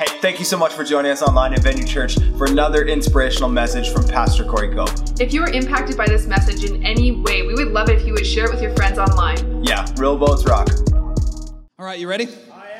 [0.00, 3.50] Hey, thank you so much for joining us online at Venue Church for another inspirational
[3.50, 4.88] message from Pastor Corey Cope.
[5.20, 8.06] If you were impacted by this message in any way, we would love it if
[8.06, 9.62] you would share it with your friends online.
[9.62, 10.70] Yeah, real boats rock.
[11.78, 12.28] All right, you ready?
[12.50, 12.70] I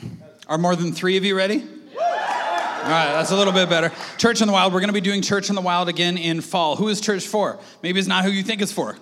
[0.00, 0.22] am.
[0.48, 1.60] Are more than three of you ready?
[1.60, 3.92] All right, that's a little bit better.
[4.16, 6.40] Church in the Wild, we're going to be doing Church in the Wild again in
[6.40, 6.76] fall.
[6.76, 7.58] Who is church for?
[7.82, 8.96] Maybe it's not who you think it's for,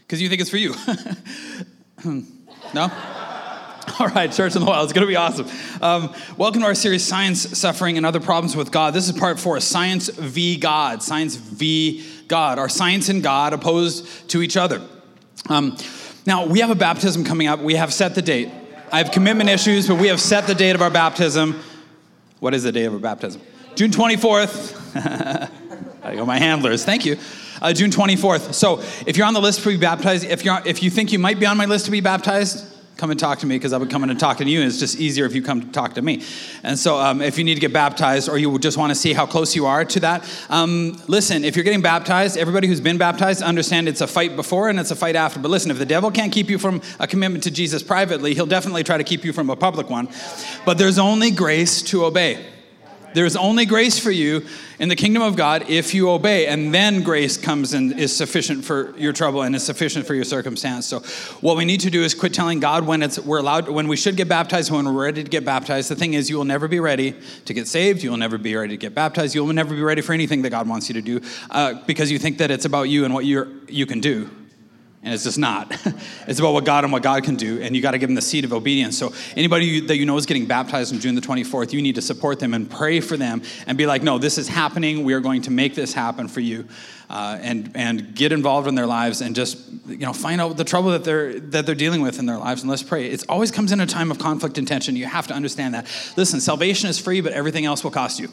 [0.00, 0.74] because you think it's for you.
[2.74, 2.90] no?
[4.00, 5.46] All right, Church in the Wild, it's going to be awesome.
[5.80, 8.94] Um, welcome to our series, Science, Suffering, and Other Problems with God.
[8.94, 10.56] This is part four Science v.
[10.56, 11.02] God.
[11.02, 12.04] Science v.
[12.28, 12.58] God.
[12.58, 14.82] Our science and God opposed to each other.
[15.48, 15.76] Um,
[16.26, 17.60] now, we have a baptism coming up.
[17.60, 18.50] We have set the date.
[18.92, 21.60] I have commitment issues, but we have set the date of our baptism.
[22.40, 23.40] What is the date of our baptism?
[23.76, 24.76] June 24th.
[26.02, 26.84] I go, my handlers.
[26.84, 27.16] Thank you.
[27.62, 28.52] Uh, June 24th.
[28.54, 31.18] So if you're on the list to be baptized, if, you're, if you think you
[31.18, 32.66] might be on my list to be baptized,
[33.00, 34.78] come and talk to me because I've been coming and talking to you, and it's
[34.78, 36.22] just easier if you come to talk to me.
[36.62, 39.14] And so, um, if you need to get baptized or you just want to see
[39.14, 42.98] how close you are to that, um, listen, if you're getting baptized, everybody who's been
[42.98, 45.40] baptized, understand it's a fight before and it's a fight after.
[45.40, 48.46] But listen, if the devil can't keep you from a commitment to Jesus privately, he'll
[48.46, 50.08] definitely try to keep you from a public one.
[50.66, 52.59] But there's only grace to obey.
[53.12, 54.46] There's only grace for you
[54.78, 58.64] in the kingdom of God if you obey, and then grace comes and is sufficient
[58.64, 60.86] for your trouble and is sufficient for your circumstance.
[60.86, 61.00] So,
[61.40, 63.96] what we need to do is quit telling God when it's we're allowed, when we
[63.96, 65.90] should get baptized, when we're ready to get baptized.
[65.90, 68.02] The thing is, you will never be ready to get saved.
[68.02, 69.34] You will never be ready to get baptized.
[69.34, 72.10] You will never be ready for anything that God wants you to do uh, because
[72.10, 74.30] you think that it's about you and what you you can do.
[75.02, 75.70] And it's just not.
[76.28, 78.16] it's about what God and what God can do, and you got to give them
[78.16, 78.98] the seed of obedience.
[78.98, 82.02] So, anybody that you know is getting baptized on June the 24th, you need to
[82.02, 85.02] support them and pray for them and be like, no, this is happening.
[85.02, 86.66] We are going to make this happen for you.
[87.08, 90.62] Uh, and, and get involved in their lives and just you know find out the
[90.62, 93.50] trouble that they're that they're dealing with in their lives and let's pray it always
[93.50, 96.88] comes in a time of conflict and tension you have to understand that listen salvation
[96.88, 98.28] is free but everything else will cost you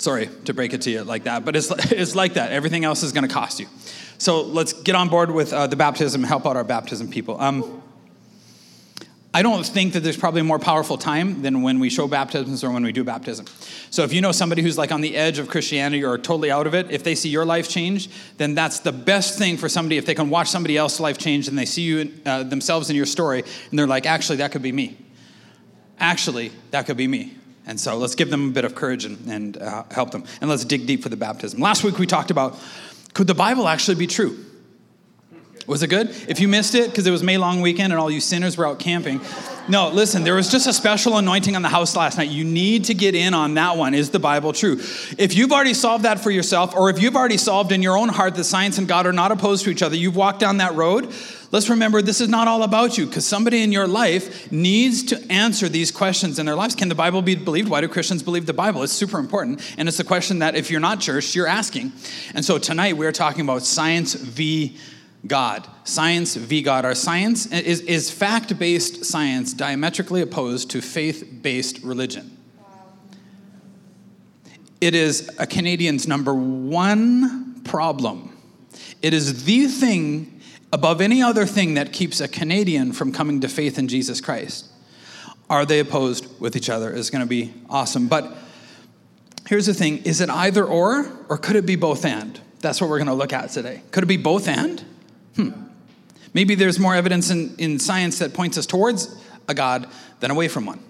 [0.00, 3.02] sorry to break it to you like that but it's, it's like that everything else
[3.02, 3.66] is going to cost you
[4.20, 7.40] so let's get on board with uh, the baptism, help out our baptism people.
[7.40, 7.82] Um,
[9.32, 12.62] I don't think that there's probably a more powerful time than when we show baptisms
[12.62, 13.46] or when we do baptism.
[13.88, 16.66] So if you know somebody who's like on the edge of Christianity or totally out
[16.66, 19.96] of it, if they see your life change, then that's the best thing for somebody.
[19.96, 22.96] If they can watch somebody else's life change and they see you uh, themselves in
[22.96, 24.98] your story, and they're like, actually, that could be me.
[25.98, 27.38] Actually, that could be me.
[27.66, 30.24] And so let's give them a bit of courage and, and uh, help them.
[30.40, 31.60] And let's dig deep for the baptism.
[31.60, 32.58] Last week we talked about
[33.12, 34.44] could the Bible actually be true?
[35.66, 36.10] Was it good?
[36.28, 38.66] If you missed it because it was May long weekend and all you sinners were
[38.66, 39.20] out camping,
[39.68, 42.30] no, listen, there was just a special anointing on the house last night.
[42.30, 43.94] You need to get in on that one.
[43.94, 44.78] Is the Bible true?
[45.18, 48.08] If you've already solved that for yourself, or if you've already solved in your own
[48.08, 50.74] heart that science and God are not opposed to each other, you've walked down that
[50.74, 51.12] road,
[51.52, 55.32] let's remember this is not all about you because somebody in your life needs to
[55.32, 56.74] answer these questions in their lives.
[56.74, 57.68] Can the Bible be believed?
[57.68, 58.82] Why do Christians believe the Bible?
[58.82, 59.60] It's super important.
[59.78, 61.92] And it's a question that if you're not church, you're asking.
[62.34, 64.78] And so tonight we're talking about science v
[65.26, 65.68] God.
[65.84, 66.62] Science v.
[66.62, 66.84] God.
[66.84, 72.36] Our science is, is fact based science diametrically opposed to faith based religion.
[74.80, 78.36] It is a Canadian's number one problem.
[79.02, 80.40] It is the thing
[80.72, 84.66] above any other thing that keeps a Canadian from coming to faith in Jesus Christ.
[85.50, 86.92] Are they opposed with each other?
[86.92, 88.08] Is going to be awesome.
[88.08, 88.32] But
[89.48, 92.40] here's the thing is it either or, or could it be both and?
[92.60, 93.82] That's what we're going to look at today.
[93.90, 94.84] Could it be both and?
[95.40, 95.62] Hmm.
[96.32, 99.16] Maybe there's more evidence in, in science that points us towards
[99.48, 99.88] a God
[100.20, 100.80] than away from one.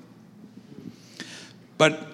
[1.78, 2.06] But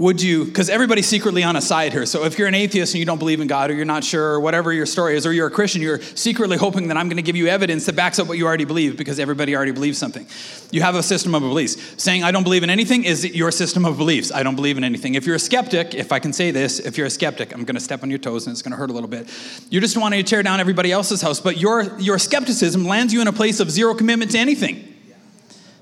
[0.00, 2.06] would you, because everybody's secretly on a side here.
[2.06, 4.32] So if you're an atheist and you don't believe in God or you're not sure
[4.32, 7.18] or whatever your story is, or you're a Christian, you're secretly hoping that I'm going
[7.18, 9.98] to give you evidence that backs up what you already believe because everybody already believes
[9.98, 10.26] something.
[10.70, 11.76] You have a system of beliefs.
[12.02, 14.32] Saying I don't believe in anything is your system of beliefs.
[14.32, 15.16] I don't believe in anything.
[15.16, 17.74] If you're a skeptic, if I can say this, if you're a skeptic, I'm going
[17.74, 19.28] to step on your toes and it's going to hurt a little bit.
[19.68, 23.20] You're just wanting to tear down everybody else's house, but your, your skepticism lands you
[23.20, 24.89] in a place of zero commitment to anything.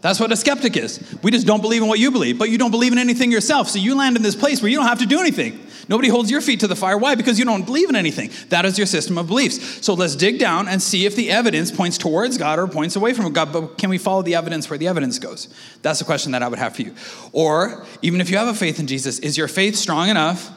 [0.01, 1.03] That's what a skeptic is.
[1.23, 3.69] We just don't believe in what you believe, but you don't believe in anything yourself.
[3.69, 5.59] So you land in this place where you don't have to do anything.
[5.89, 6.97] Nobody holds your feet to the fire.
[6.97, 7.17] Why?
[7.17, 8.31] Because you don't believe in anything.
[8.51, 9.85] That is your system of beliefs.
[9.85, 13.13] So let's dig down and see if the evidence points towards God or points away
[13.13, 13.53] from God.
[13.53, 15.49] But can we follow the evidence where the evidence goes?
[15.83, 16.95] That's the question that I would have for you.
[17.33, 20.53] Or even if you have a faith in Jesus, is your faith strong enough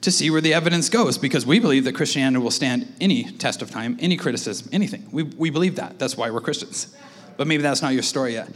[0.00, 1.18] to see where the evidence goes?
[1.18, 5.08] Because we believe that Christianity will stand any test of time, any criticism, anything.
[5.10, 5.98] We, we believe that.
[5.98, 6.96] That's why we're Christians
[7.36, 8.50] but maybe that's not your story yet.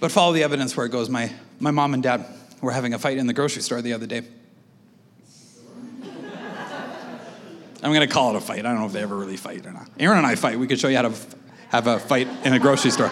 [0.00, 1.08] But follow the evidence where it goes.
[1.08, 2.26] My, my mom and dad
[2.60, 4.22] were having a fight in the grocery store the other day.
[7.82, 8.60] I'm going to call it a fight.
[8.60, 9.90] I don't know if they ever really fight or not.
[9.98, 10.58] Aaron and I fight.
[10.58, 11.14] We could show you how to
[11.68, 13.10] have a fight in a grocery store.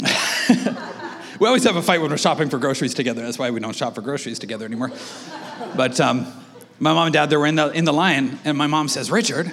[1.40, 3.22] We always have a fight when we're shopping for groceries together.
[3.22, 4.92] That's why we don't shop for groceries together anymore.
[5.76, 6.26] But um,
[6.78, 9.10] my mom and dad, they were in the, in the line, and my mom says,
[9.10, 9.52] Richard,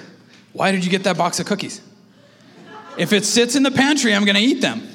[0.52, 1.80] why did you get that box of cookies?
[2.98, 4.88] If it sits in the pantry, I'm going to eat them.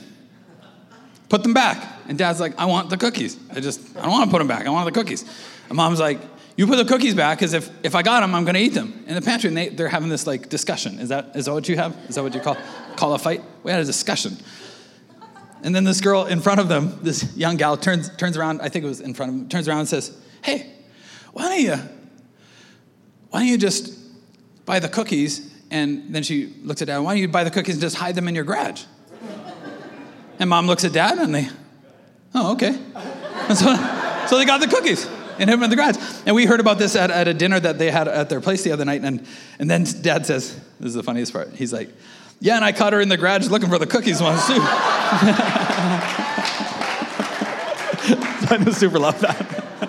[1.30, 1.96] Put them back.
[2.08, 3.38] And dad's like, I want the cookies.
[3.52, 4.66] I just, I don't want to put them back.
[4.66, 5.24] I want the cookies.
[5.68, 6.20] And mom's like,
[6.56, 8.74] you put the cookies back because if, if I got them, I'm going to eat
[8.74, 9.04] them.
[9.08, 11.00] In the pantry, and they, they're having this like discussion.
[11.00, 11.96] Is that, is that what you have?
[12.08, 12.58] Is that what you call,
[12.96, 13.44] call a fight?
[13.64, 14.38] We had a discussion.
[15.64, 18.70] And then this girl in front of them, this young gal, turns, turns around, I
[18.70, 20.72] think it was in front of them, turns around and says, Hey,
[21.34, 21.76] why don't you,
[23.30, 23.94] why don't you just
[24.66, 25.54] buy the cookies?
[25.70, 28.16] And then she looks at dad, why don't you buy the cookies and just hide
[28.16, 28.84] them in your garage?
[30.40, 31.50] And mom looks at dad and they,
[32.34, 32.78] oh, okay.
[33.48, 33.74] So,
[34.28, 35.06] so they got the cookies
[35.40, 35.96] and hid them in the garage.
[36.26, 38.64] And we heard about this at, at a dinner that they had at their place
[38.64, 39.04] the other night.
[39.04, 39.26] And,
[39.58, 41.54] and then dad says, this is the funniest part.
[41.54, 41.90] He's like,
[42.42, 44.54] yeah, and I caught her in the garage looking for the cookies once too.
[48.50, 49.64] I super love that.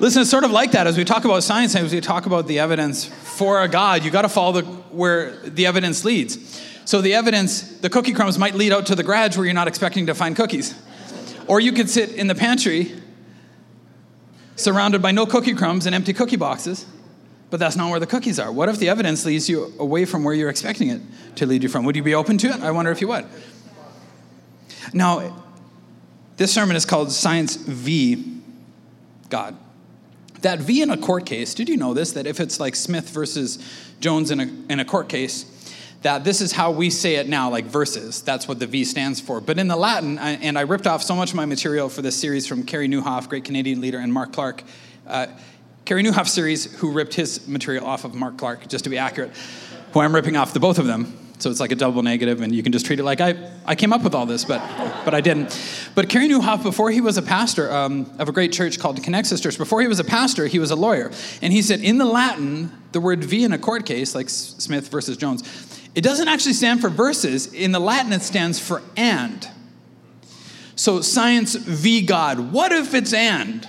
[0.00, 2.26] Listen, it's sort of like that as we talk about science, and as we talk
[2.26, 6.60] about the evidence for a God, you got to follow the, where the evidence leads.
[6.84, 9.68] So the evidence, the cookie crumbs might lead out to the garage where you're not
[9.68, 10.74] expecting to find cookies.
[11.46, 12.92] Or you could sit in the pantry
[14.56, 16.86] surrounded by no cookie crumbs and empty cookie boxes,
[17.50, 18.50] but that's not where the cookies are.
[18.50, 21.00] What if the evidence leads you away from where you're expecting it
[21.36, 21.84] to lead you from?
[21.84, 22.60] Would you be open to it?
[22.62, 23.26] I wonder if you would.
[24.92, 25.44] Now,
[26.36, 28.40] this sermon is called Science v.
[29.28, 29.56] God.
[30.44, 32.12] That V in a court case, did you know this?
[32.12, 33.58] That if it's like Smith versus
[34.00, 35.46] Jones in a, in a court case,
[36.02, 38.20] that this is how we say it now, like verses.
[38.20, 39.40] That's what the V stands for.
[39.40, 42.14] But in the Latin, and I ripped off so much of my material for this
[42.14, 44.62] series from Carey Nieuwhof, great Canadian leader, and Mark Clark.
[45.06, 45.28] Uh,
[45.86, 49.32] Carey Nieuwhof series, who ripped his material off of Mark Clark, just to be accurate,
[49.94, 51.23] who I'm ripping off the both of them.
[51.38, 53.34] So it's like a double negative, and you can just treat it like I,
[53.66, 54.60] I came up with all this, but,
[55.04, 55.60] but I didn't.
[55.94, 59.42] But Carey Nieuwhof, before he was a pastor um, of a great church called Connexus
[59.42, 61.10] Church, before he was a pastor, he was a lawyer.
[61.42, 64.88] And he said, in the Latin, the word V in a court case, like Smith
[64.88, 65.42] versus Jones,
[65.94, 67.52] it doesn't actually stand for verses.
[67.52, 69.48] In the Latin, it stands for and.
[70.76, 72.52] So science v God.
[72.52, 73.68] What if it's and?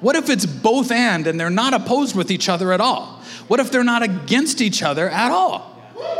[0.00, 3.20] What if it's both and and they're not opposed with each other at all?
[3.48, 5.69] What if they're not against each other at all?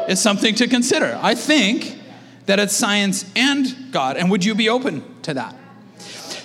[0.09, 1.19] It's something to consider.
[1.23, 1.99] I think
[2.47, 4.17] that it's science and God.
[4.17, 5.55] And would you be open to that?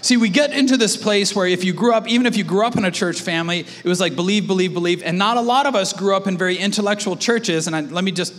[0.02, 2.64] See, we get into this place where if you grew up, even if you grew
[2.64, 5.02] up in a church family, it was like believe, believe, believe.
[5.02, 7.66] And not a lot of us grew up in very intellectual churches.
[7.66, 8.34] And I, let me just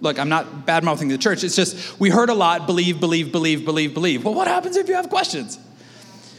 [0.00, 1.42] look, I'm not bad mouthing the church.
[1.42, 4.24] It's just we heard a lot believe, believe, believe, believe, believe.
[4.24, 5.58] Well, what happens if you have questions?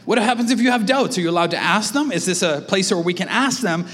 [0.06, 1.18] What happens if you have doubts?
[1.18, 2.10] Are you allowed to ask them?
[2.10, 3.86] Is this a place where we can ask them?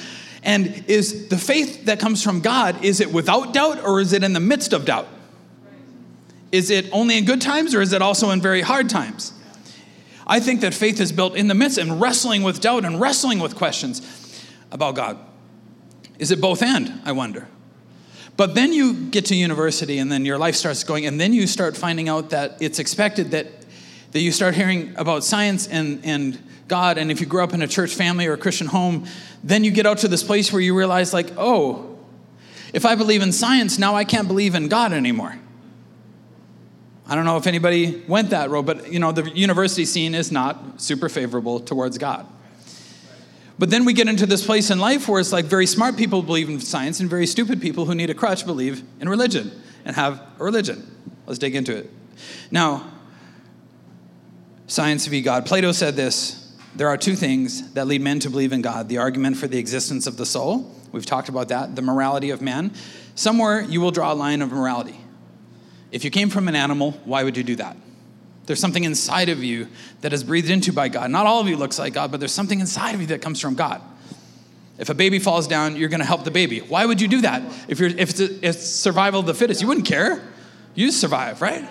[0.47, 4.23] And is the faith that comes from God, is it without doubt or is it
[4.23, 5.09] in the midst of doubt?
[6.53, 9.33] Is it only in good times or is it also in very hard times?
[10.25, 13.41] I think that faith is built in the midst and wrestling with doubt and wrestling
[13.41, 15.19] with questions about God.
[16.21, 17.49] Is it both and, I wonder?
[18.37, 21.49] But then you get to university and then your life starts going, and then you
[21.49, 23.47] start finding out that it's expected that,
[24.13, 26.99] that you start hearing about science and, and God.
[26.99, 29.07] And if you grew up in a church family or a Christian home,
[29.45, 31.99] then you get out to this place where you realize, like, oh,
[32.73, 35.39] if I believe in science, now I can't believe in God anymore.
[37.09, 40.33] I don't know if anybody went that road, but you know, the university scene is
[40.33, 42.27] not super favorable towards God.
[43.59, 46.23] But then we get into this place in life where it's like very smart people
[46.23, 49.51] believe in science and very stupid people who need a crutch believe in religion
[49.85, 50.85] and have a religion.
[51.27, 51.91] Let's dig into it.
[52.51, 52.91] Now,
[54.67, 55.23] science v.
[55.23, 55.47] God.
[55.47, 56.46] Plato said this
[56.77, 59.59] there are two things that lead men to believe in God the argument for the
[59.59, 60.73] existence of the soul.
[60.93, 62.73] We've talked about that, the morality of man.
[63.15, 65.01] Somewhere you will draw a line of morality.
[65.91, 67.77] If you came from an animal, why would you do that?
[68.45, 69.69] There's something inside of you
[70.03, 71.11] that is breathed into by God.
[71.11, 73.41] Not all of you looks like God, but there's something inside of you that comes
[73.41, 73.81] from God.
[74.79, 76.61] If a baby falls down, you're going to help the baby.
[76.61, 77.43] Why would you do that?
[77.67, 80.23] If, you're, if it's, a, it's survival of the fittest, you wouldn't care.
[80.75, 81.67] You survive, right?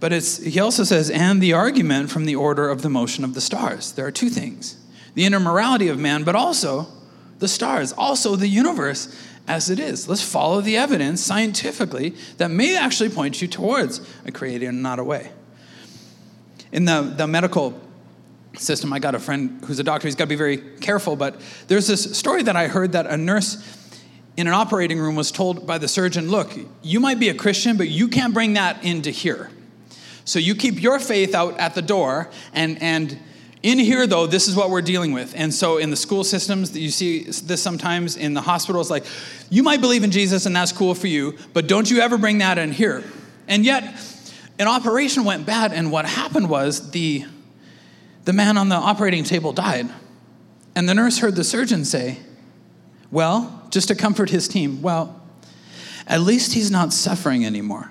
[0.00, 3.40] But he also says, and the argument from the order of the motion of the
[3.40, 3.92] stars.
[3.92, 4.76] There are two things
[5.14, 6.86] the inner morality of man, but also
[7.40, 9.14] the stars, also the universe
[9.48, 10.08] as it is.
[10.08, 14.98] Let's follow the evidence scientifically that may actually point you towards a creator and not
[14.98, 15.32] away.
[16.70, 17.78] In the, the medical
[18.56, 20.06] system, I got a friend who's a doctor.
[20.06, 23.16] He's got to be very careful, but there's this story that I heard that a
[23.16, 23.78] nurse
[24.36, 27.76] in an operating room was told by the surgeon, Look, you might be a Christian,
[27.76, 29.50] but you can't bring that into here.
[30.24, 33.18] So you keep your faith out at the door and, and
[33.62, 35.34] in here, though, this is what we're dealing with.
[35.36, 39.04] And so, in the school systems, you see this sometimes in the hospitals like,
[39.50, 42.38] you might believe in Jesus and that's cool for you, but don't you ever bring
[42.38, 43.04] that in here.
[43.48, 43.84] And yet,
[44.58, 47.26] an operation went bad, and what happened was the,
[48.24, 49.90] the man on the operating table died.
[50.74, 52.18] And the nurse heard the surgeon say,
[53.10, 55.20] Well, just to comfort his team, well,
[56.06, 57.90] at least he's not suffering anymore.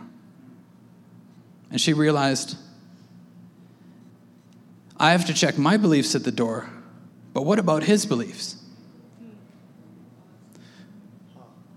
[1.72, 2.58] And she realized,
[4.98, 6.70] I have to check my beliefs at the door,
[7.34, 8.56] but what about his beliefs?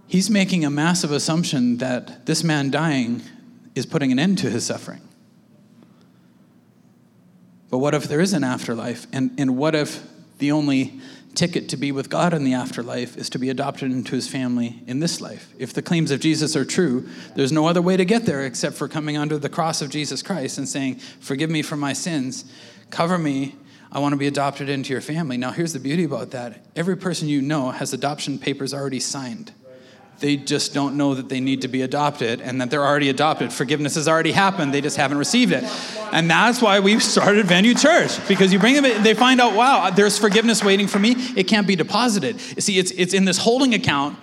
[0.06, 3.22] He's making a massive assumption that this man dying
[3.74, 5.00] is putting an end to his suffering.
[7.70, 9.06] But what if there is an afterlife?
[9.12, 10.06] And, and what if
[10.36, 11.00] the only
[11.34, 14.82] ticket to be with God in the afterlife is to be adopted into his family
[14.86, 15.52] in this life?
[15.58, 18.76] If the claims of Jesus are true, there's no other way to get there except
[18.76, 22.44] for coming under the cross of Jesus Christ and saying, Forgive me for my sins,
[22.90, 23.56] cover me.
[23.94, 25.36] I want to be adopted into your family.
[25.36, 29.52] Now, here's the beauty about that every person you know has adoption papers already signed.
[30.18, 33.52] They just don't know that they need to be adopted and that they're already adopted.
[33.52, 35.64] Forgiveness has already happened, they just haven't received it.
[36.12, 39.56] And that's why we've started Venue Church, because you bring them, in, they find out,
[39.56, 41.14] wow, there's forgiveness waiting for me.
[41.36, 42.38] It can't be deposited.
[42.40, 44.16] See, it's, it's in this holding account,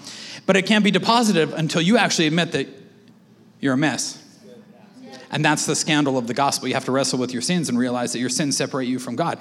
[0.45, 2.67] but it can't be deposited until you actually admit that
[3.59, 4.23] you're a mess.
[5.31, 6.67] And that's the scandal of the gospel.
[6.67, 9.15] You have to wrestle with your sins and realize that your sins separate you from
[9.15, 9.39] God.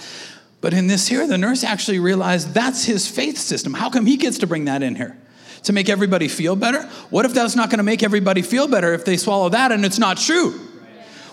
[0.60, 3.74] But in this here, the nurse actually realized that's his faith system.
[3.74, 5.16] How come he gets to bring that in here?
[5.64, 6.82] To make everybody feel better?
[7.10, 9.84] What if that's not going to make everybody feel better if they swallow that and
[9.84, 10.58] it's not true?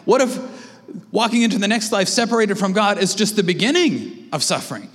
[0.05, 0.37] What if
[1.11, 4.89] walking into the next life separated from God is just the beginning of suffering?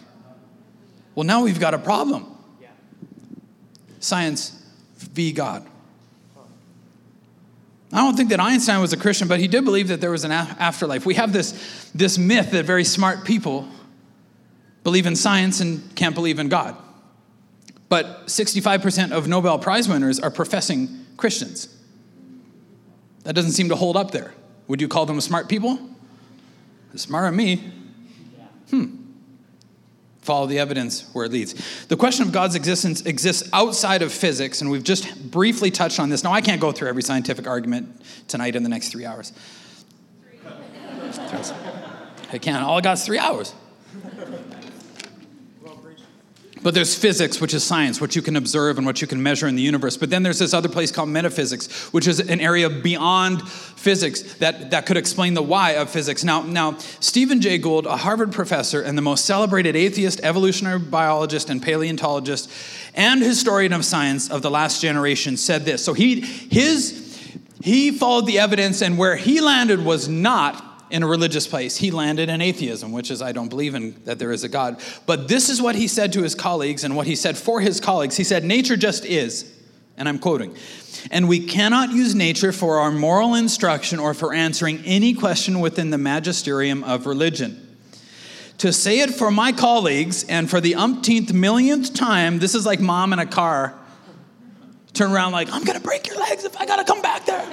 [1.15, 2.27] Well, now we've got a problem.
[3.99, 4.63] Science
[4.97, 5.33] v.
[5.33, 5.67] God.
[7.93, 10.25] I don't think that Einstein was a Christian, but he did believe that there was
[10.25, 11.05] an afterlife.
[11.05, 13.69] We have this, this myth that very smart people
[14.85, 16.77] believe in science and can't believe in God.
[17.91, 21.77] But 65% of Nobel Prize winners are professing Christians.
[23.25, 24.33] That doesn't seem to hold up there.
[24.69, 25.79] Would you call them smart people?
[26.93, 27.73] The smart than me.
[28.71, 28.97] Hmm.
[30.23, 31.87] Follow the evidence where it leads.
[31.87, 36.11] The question of God's existence exists outside of physics, and we've just briefly touched on
[36.11, 36.23] this.
[36.23, 39.33] Now, I can't go through every scientific argument tonight in the next three hours.
[42.33, 42.63] I can't.
[42.63, 43.53] All I got is three hours.
[46.63, 49.49] But there's physics, which is science, what you can observe and what you can measure
[49.49, 49.97] in the universe.
[49.97, 54.71] But then there's this other place called metaphysics, which is an area beyond physics that,
[54.71, 56.23] that could explain the why of physics.
[56.23, 61.49] Now, now, Stephen Jay Gould, a Harvard professor and the most celebrated atheist, evolutionary biologist,
[61.49, 62.51] and paleontologist,
[62.95, 65.83] and historian of science of the last generation, said this.
[65.83, 67.09] So he his
[67.63, 71.77] he followed the evidence, and where he landed was not in a religious place.
[71.77, 74.83] He landed in atheism, which is, I don't believe in that there is a God.
[75.07, 77.81] But this is what he said to his colleagues and what he said for his
[77.81, 78.17] colleagues.
[78.17, 79.57] He said, Nature just is.
[79.97, 80.57] And I'm quoting,
[81.11, 85.91] and we cannot use nature for our moral instruction or for answering any question within
[85.91, 87.77] the magisterium of religion.
[88.59, 92.81] To say it for my colleagues and for the umpteenth millionth time, this is like
[92.81, 93.75] mom in a car.
[94.95, 97.47] Turn around, like, I'm gonna break your legs if I gotta come back there.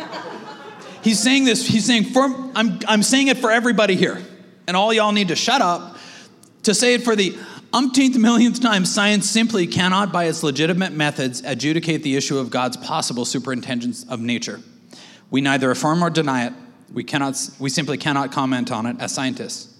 [1.03, 2.23] He's saying this, he's saying, for,
[2.55, 4.21] I'm, I'm saying it for everybody here.
[4.67, 5.97] And all y'all need to shut up
[6.63, 7.37] to say it for the
[7.71, 8.85] umpteenth millionth time.
[8.85, 14.19] Science simply cannot, by its legitimate methods, adjudicate the issue of God's possible superintendence of
[14.19, 14.59] nature.
[15.29, 16.53] We neither affirm or deny it.
[16.91, 19.73] We, cannot, we simply cannot comment on it as scientists.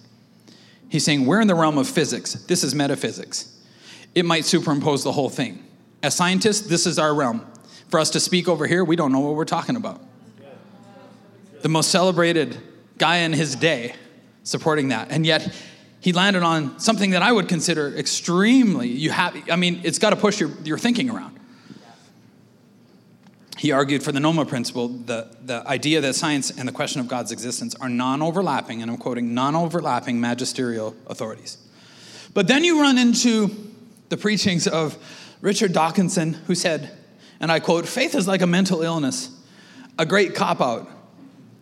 [0.88, 2.32] He's saying we're in the realm of physics.
[2.32, 3.54] This is metaphysics.
[4.14, 5.62] It might superimpose the whole thing.
[6.02, 7.46] As scientists, this is our realm.
[7.88, 10.00] For us to speak over here, we don't know what we're talking about
[11.62, 12.56] the most celebrated
[12.98, 13.94] guy in his day
[14.42, 15.10] supporting that.
[15.10, 15.52] And yet,
[16.00, 20.10] he landed on something that I would consider extremely, you have, I mean, it's got
[20.10, 21.38] to push your, your thinking around.
[23.58, 27.08] He argued for the NOMA principle, the, the idea that science and the question of
[27.08, 31.58] God's existence are non overlapping, and I'm quoting, non overlapping magisterial authorities.
[32.34, 33.50] But then you run into
[34.10, 34.96] the preachings of
[35.40, 36.96] Richard Dawkinson, who said,
[37.40, 39.30] and I quote, faith is like a mental illness,
[39.98, 40.88] a great cop out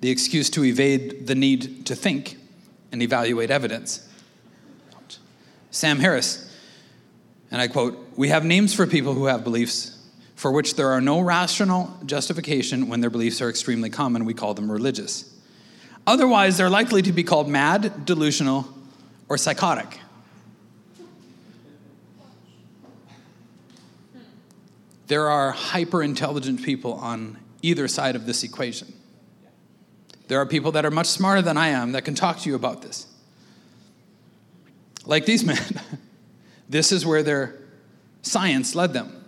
[0.00, 2.36] the excuse to evade the need to think
[2.92, 4.06] and evaluate evidence.
[5.70, 6.54] Sam Harris,
[7.50, 9.96] and I quote, We have names for people who have beliefs
[10.36, 14.26] for which there are no rational justification when their beliefs are extremely common.
[14.26, 15.34] We call them religious.
[16.06, 18.68] Otherwise, they're likely to be called mad, delusional,
[19.28, 19.98] or psychotic.
[25.08, 28.92] There are hyper intelligent people on either side of this equation.
[30.28, 32.56] There are people that are much smarter than I am that can talk to you
[32.56, 33.06] about this.
[35.04, 35.58] Like these men.
[36.68, 37.54] this is where their
[38.22, 39.24] science led them.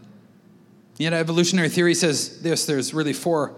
[0.96, 3.54] Yet evolutionary theory says this there's really four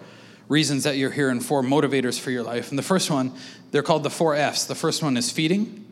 [0.48, 2.68] reasons that you're here and four motivators for your life.
[2.70, 3.32] And the first one,
[3.70, 4.66] they're called the four F's.
[4.66, 5.86] The first one is feeding,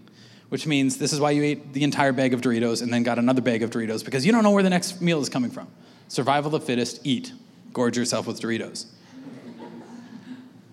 [0.51, 3.19] which means this is why you ate the entire bag of Doritos and then got
[3.19, 5.69] another bag of Doritos because you don't know where the next meal is coming from.
[6.09, 7.33] Survival of the fittest, eat.
[7.73, 8.87] Gorge yourself with Doritos.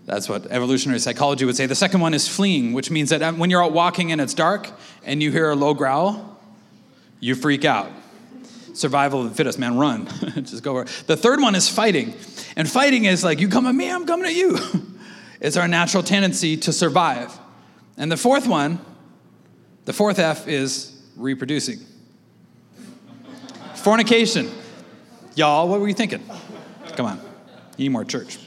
[0.05, 1.65] That's what evolutionary psychology would say.
[1.65, 4.35] The second one is fleeing, which means that um, when you're out walking and it's
[4.35, 4.69] dark
[5.03, 6.37] and you hear a low growl,
[7.19, 7.91] you freak out.
[8.73, 10.05] Survival of the fittest, man, run.
[10.35, 10.83] Just go over.
[11.07, 12.13] The third one is fighting.
[12.55, 14.59] And fighting is like, you come at me, I'm coming at you.
[15.41, 17.35] it's our natural tendency to survive.
[17.97, 18.79] And the fourth one,
[19.85, 21.79] the fourth F is reproducing.
[23.75, 24.51] Fornication.
[25.35, 26.23] Y'all, what were you thinking?
[26.95, 27.17] Come on,
[27.77, 28.37] you need more church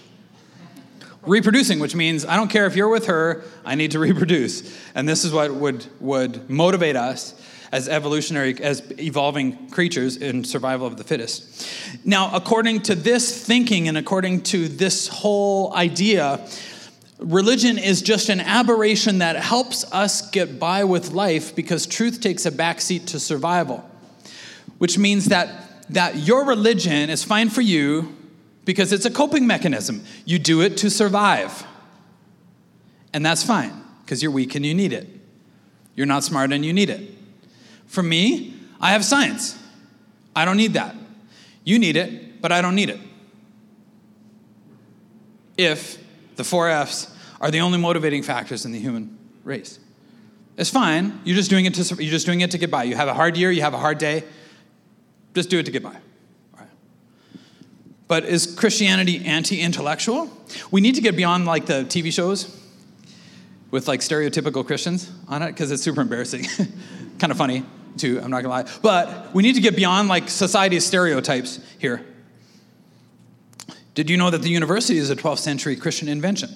[1.29, 4.77] reproducing, which means I don't care if you're with her, I need to reproduce.
[4.95, 7.35] And this is what would, would motivate us
[7.71, 11.69] as evolutionary, as evolving creatures in survival of the fittest.
[12.05, 16.47] Now, according to this thinking and according to this whole idea,
[17.19, 22.47] religion is just an aberration that helps us get by with life because truth takes
[22.47, 23.85] a backseat to survival.
[24.79, 25.51] Which means that,
[25.91, 28.17] that your religion is fine for you,
[28.69, 30.05] because it's a coping mechanism.
[30.27, 31.67] You do it to survive.
[33.15, 33.73] And that's fine
[34.05, 35.09] because you're weak and you need it.
[35.97, 37.01] You're not smart and you need it.
[37.87, 39.59] For me, I have science.
[40.37, 40.95] I don't need that.
[41.65, 43.01] You need it, but I don't need it.
[45.57, 45.97] If
[46.37, 47.11] the four F's
[47.41, 49.79] are the only motivating factors in the human race.
[50.59, 51.23] It's fine.
[51.25, 52.85] You're just doing it to you're just doing it to get by.
[52.85, 54.25] You have a hard year, you have a hard day.
[55.35, 55.97] Just do it to get by.
[58.09, 60.31] But is Christianity anti intellectual?
[60.71, 62.55] We need to get beyond like the TV shows
[63.71, 66.45] with like stereotypical Christians on it because it's super embarrassing.
[67.19, 67.65] kind of funny
[67.99, 68.71] too, I'm not gonna lie.
[68.83, 72.05] But we need to get beyond like society's stereotypes here.
[73.95, 76.51] Did you know that the university is a 12th century Christian invention?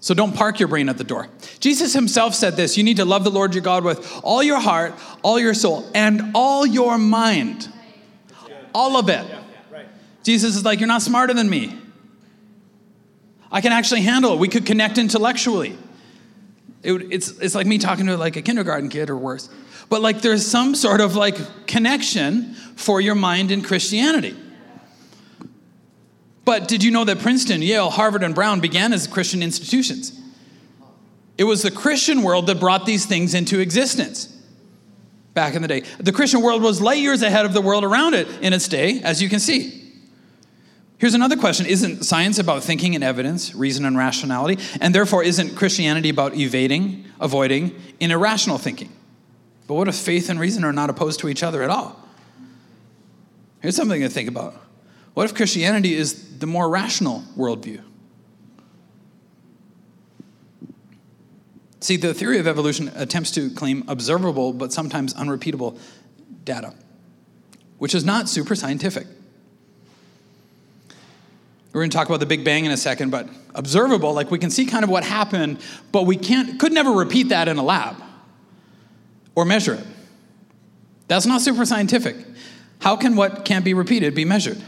[0.00, 1.28] So don't park your brain at the door.
[1.60, 4.60] Jesus himself said this you need to love the Lord your God with all your
[4.60, 7.68] heart, all your soul, and all your mind.
[8.74, 9.26] All of it.
[10.22, 11.78] Jesus is like, You're not smarter than me.
[13.52, 14.38] I can actually handle it.
[14.38, 15.76] We could connect intellectually.
[16.82, 19.48] It it's, it's like me talking to like a kindergarten kid or worse.
[19.88, 24.36] But like there's some sort of like connection for your mind in Christianity.
[26.44, 30.18] But did you know that Princeton, Yale, Harvard, and Brown began as Christian institutions?
[31.36, 34.26] It was the Christian world that brought these things into existence
[35.34, 35.84] back in the day.
[35.98, 39.00] The Christian world was light years ahead of the world around it in its day,
[39.02, 39.79] as you can see.
[41.00, 44.62] Here's another question Isn't science about thinking and evidence, reason and rationality?
[44.80, 48.92] And therefore, isn't Christianity about evading, avoiding, in irrational thinking?
[49.66, 51.98] But what if faith and reason are not opposed to each other at all?
[53.60, 54.54] Here's something to think about.
[55.14, 57.82] What if Christianity is the more rational worldview?
[61.80, 65.78] See, the theory of evolution attempts to claim observable but sometimes unrepeatable
[66.44, 66.74] data,
[67.78, 69.06] which is not super scientific.
[71.72, 74.38] We're going to talk about the Big Bang in a second, but observable, like we
[74.38, 75.60] can see kind of what happened,
[75.92, 77.96] but we can't, could never repeat that in a lab
[79.36, 79.86] or measure it.
[81.06, 82.16] That's not super scientific.
[82.80, 84.60] How can what can't be repeated be measured?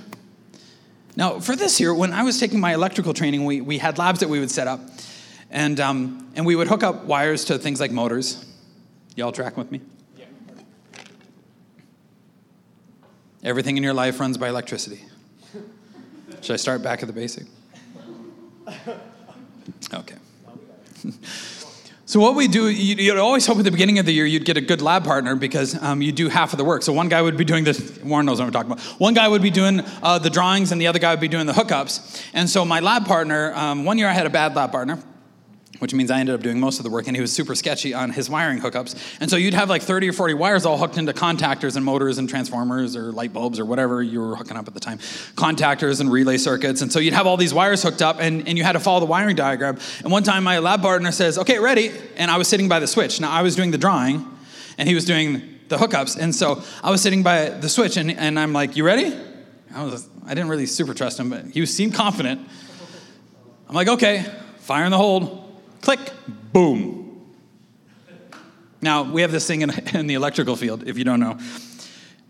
[1.16, 4.20] Now, for this year, when I was taking my electrical training, we, we had labs
[4.20, 4.80] that we would set up,
[5.50, 8.46] and, um, and we would hook up wires to things like motors.
[9.16, 9.80] Y'all track with me?
[10.16, 10.24] Yeah.
[13.42, 15.04] Everything in your life runs by electricity.
[16.42, 17.46] Should I start back at the basic?
[19.94, 20.16] Okay.
[22.04, 24.58] So what we do, you'd always hope at the beginning of the year you'd get
[24.58, 26.82] a good lab partner because um, you do half of the work.
[26.82, 27.98] So one guy would be doing this.
[28.02, 28.84] Warren knows what I'm talking about.
[29.00, 31.46] One guy would be doing uh, the drawings, and the other guy would be doing
[31.46, 32.22] the hookups.
[32.34, 35.02] And so my lab partner, um, one year I had a bad lab partner
[35.82, 37.92] which means I ended up doing most of the work, and he was super sketchy
[37.92, 38.94] on his wiring hookups.
[39.20, 42.18] And so you'd have like 30 or 40 wires all hooked into contactors and motors
[42.18, 44.98] and transformers or light bulbs or whatever you were hooking up at the time,
[45.34, 46.82] contactors and relay circuits.
[46.82, 49.00] And so you'd have all these wires hooked up, and, and you had to follow
[49.00, 49.76] the wiring diagram.
[50.04, 51.90] And one time my lab partner says, Okay, ready.
[52.16, 53.20] And I was sitting by the switch.
[53.20, 54.24] Now I was doing the drawing,
[54.78, 56.16] and he was doing the hookups.
[56.16, 59.18] And so I was sitting by the switch, and, and I'm like, You ready?
[59.74, 62.40] I, was, I didn't really super trust him, but he seemed confident.
[63.68, 64.24] I'm like, Okay,
[64.58, 65.41] fire in the hold
[65.82, 66.00] click,
[66.52, 67.02] boom.
[68.80, 71.38] Now, we have this thing in, in the electrical field, if you don't know.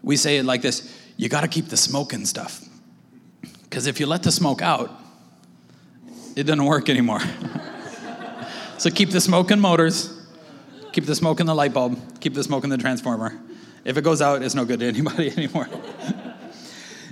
[0.02, 2.64] We say it like this you got to keep the smoke and stuff.
[3.62, 4.90] Because if you let the smoke out,
[6.34, 7.20] it doesn't work anymore.
[8.78, 10.20] so keep the smoke in motors,
[10.92, 13.38] keep the smoke in the light bulb, keep the smoke in the transformer.
[13.84, 15.68] If it goes out, it's no good to anybody anymore.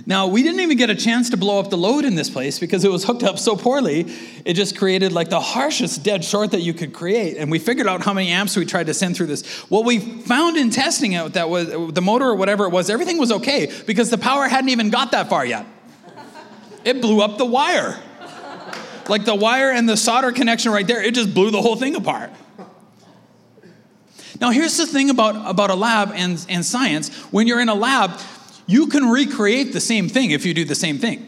[0.05, 2.59] Now, we didn't even get a chance to blow up the load in this place
[2.59, 4.11] because it was hooked up so poorly,
[4.45, 7.37] it just created like the harshest dead short that you could create.
[7.37, 9.45] And we figured out how many amps we tried to send through this.
[9.69, 13.17] What we found in testing it, that was the motor or whatever it was, everything
[13.17, 15.65] was okay because the power hadn't even got that far yet.
[16.83, 17.99] It blew up the wire.
[19.07, 21.95] Like the wire and the solder connection right there, it just blew the whole thing
[21.95, 22.31] apart.
[24.39, 27.15] Now, here's the thing about, about a lab and, and science.
[27.31, 28.19] When you're in a lab,
[28.71, 31.27] you can recreate the same thing if you do the same thing.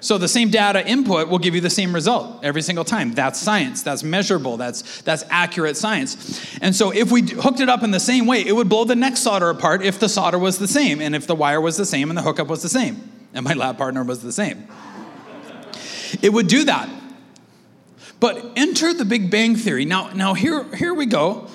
[0.00, 3.14] So the same data input will give you the same result every single time.
[3.14, 3.82] That's science.
[3.82, 4.58] That's measurable.
[4.58, 6.58] That's that's accurate science.
[6.60, 8.96] And so if we hooked it up in the same way, it would blow the
[8.96, 11.86] next solder apart if the solder was the same and if the wire was the
[11.86, 14.68] same and the hookup was the same and my lab partner was the same.
[16.20, 16.88] It would do that.
[18.20, 19.86] But enter the Big Bang theory.
[19.86, 21.48] Now now here here we go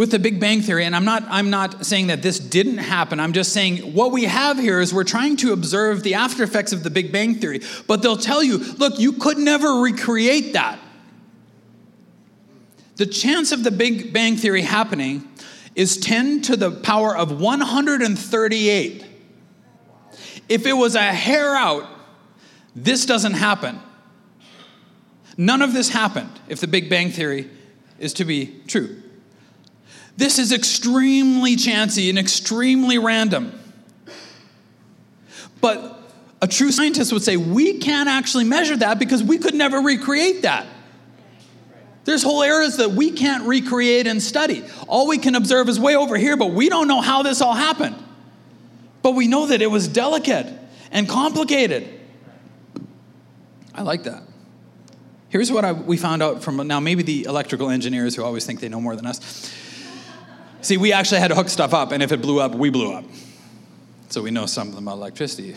[0.00, 3.20] with the Big Bang Theory, and I'm not, I'm not saying that this didn't happen.
[3.20, 6.72] I'm just saying what we have here is we're trying to observe the after effects
[6.72, 7.60] of the Big Bang Theory.
[7.86, 10.78] But they'll tell you, look, you could never recreate that.
[12.96, 15.28] The chance of the Big Bang Theory happening
[15.74, 19.04] is 10 to the power of 138.
[20.48, 21.86] If it was a hair out,
[22.74, 23.78] this doesn't happen.
[25.36, 27.50] None of this happened if the Big Bang Theory
[27.98, 29.02] is to be true.
[30.20, 33.58] This is extremely chancy and extremely random.
[35.62, 35.98] But
[36.42, 40.42] a true scientist would say we can't actually measure that because we could never recreate
[40.42, 40.66] that.
[42.04, 44.62] There's whole areas that we can't recreate and study.
[44.88, 47.54] All we can observe is way over here, but we don't know how this all
[47.54, 47.96] happened.
[49.00, 50.46] But we know that it was delicate
[50.92, 51.88] and complicated.
[53.74, 54.22] I like that.
[55.30, 58.60] Here's what I, we found out from now, maybe the electrical engineers who always think
[58.60, 59.50] they know more than us.
[60.62, 62.92] See, we actually had to hook stuff up, and if it blew up, we blew
[62.92, 63.04] up.
[64.10, 65.56] So we know something about electricity.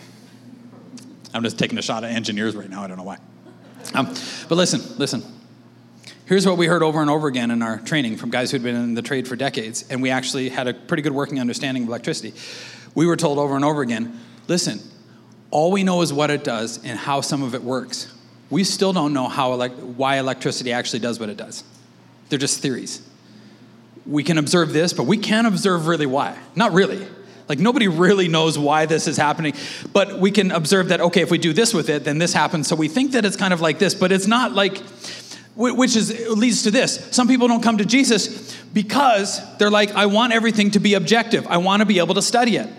[1.34, 2.84] I'm just taking a shot at engineers right now.
[2.84, 3.18] I don't know why.
[3.94, 4.06] Um,
[4.48, 5.24] but listen, listen.
[6.26, 8.76] Here's what we heard over and over again in our training from guys who'd been
[8.76, 11.90] in the trade for decades, and we actually had a pretty good working understanding of
[11.90, 12.34] electricity.
[12.96, 14.80] We were told over and over again listen,
[15.52, 18.14] all we know is what it does and how some of it works.
[18.50, 21.64] We still don't know how why electricity actually does what it does.
[22.30, 23.08] They're just theories
[24.06, 26.38] we can observe this, but we can't observe really why.
[26.56, 27.08] Not really.
[27.48, 29.54] Like nobody really knows why this is happening,
[29.92, 32.68] but we can observe that, okay, if we do this with it, then this happens.
[32.68, 34.78] So we think that it's kind of like this, but it's not like,
[35.56, 37.10] which is leads to this.
[37.12, 41.46] Some people don't come to Jesus because they're like, I want everything to be objective.
[41.48, 42.70] I want to be able to study it.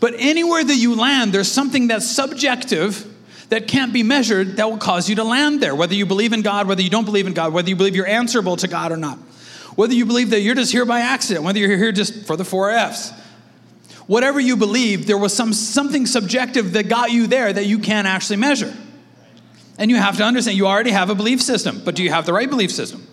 [0.00, 3.14] But anywhere that you land, there's something that's subjective
[3.50, 6.42] that can't be measured that will cause you to land there, whether you believe in
[6.42, 8.96] God, whether you don't believe in God, whether you believe you're answerable to God or
[8.96, 9.18] not
[9.78, 12.44] whether you believe that you're just here by accident, whether you're here just for the
[12.44, 13.12] four F's.
[14.08, 18.08] Whatever you believe, there was some, something subjective that got you there that you can't
[18.08, 18.76] actually measure.
[19.78, 22.26] And you have to understand you already have a belief system, but do you have
[22.26, 23.06] the right belief system?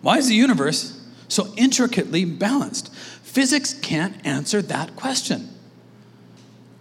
[0.00, 2.92] Why is the universe so intricately balanced?
[2.92, 5.50] Physics can't answer that question.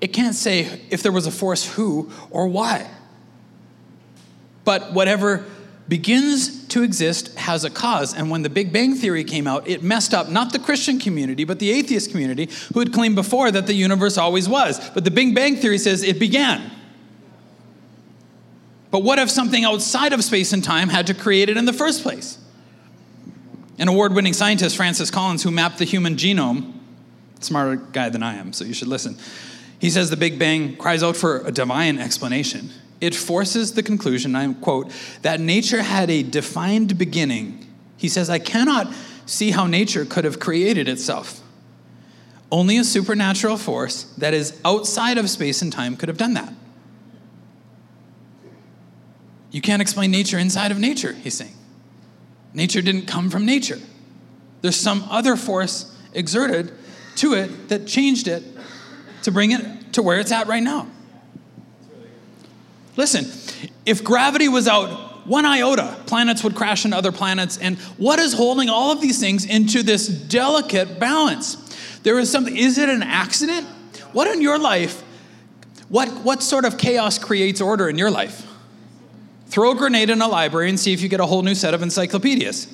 [0.02, 2.90] It can't say if there was a force, who or why.
[4.64, 5.46] But whatever
[5.92, 8.14] begins to exist has a cause.
[8.14, 11.44] And when the Big Bang Theory came out, it messed up not the Christian community,
[11.44, 14.80] but the atheist community who had claimed before that the universe always was.
[14.92, 16.72] But the Big Bang Theory says it began.
[18.90, 21.74] But what if something outside of space and time had to create it in the
[21.74, 22.38] first place?
[23.78, 26.72] An award winning scientist, Francis Collins, who mapped the human genome,
[27.42, 29.18] smarter guy than I am, so you should listen.
[29.80, 34.36] He says the Big Bang cries out for a divine explanation it forces the conclusion,
[34.36, 34.92] I quote,
[35.24, 37.68] that nature had a defined beginning.
[37.98, 38.94] He says, I cannot
[39.26, 41.42] see how nature could have created itself.
[42.52, 46.54] Only a supernatural force that is outside of space and time could have done that.
[49.50, 51.56] You can't explain nature inside of nature, he's saying.
[52.54, 53.80] Nature didn't come from nature.
[54.62, 56.72] There's some other force exerted
[57.18, 58.44] to it that changed it
[59.24, 60.88] to bring it to where it's at right now.
[62.98, 63.26] Listen,
[63.86, 67.58] if gravity was out one iota, planets would crash into other planets.
[67.58, 71.56] And what is holding all of these things into this delicate balance?
[72.04, 73.68] There is something, is it an accident?
[74.14, 75.02] What in your life,
[75.90, 78.48] what, what sort of chaos creates order in your life?
[79.48, 81.74] Throw a grenade in a library and see if you get a whole new set
[81.74, 82.74] of encyclopedias.